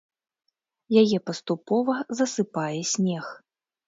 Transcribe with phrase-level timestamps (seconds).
[1.01, 3.29] Яе паступова засыпае снег.